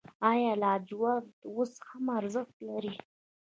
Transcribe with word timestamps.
آیا 0.31 0.53
لاجورد 0.61 1.27
اوس 1.55 1.73
هم 1.89 2.05
ارزښت 2.19 2.55
لري؟ 2.69 2.93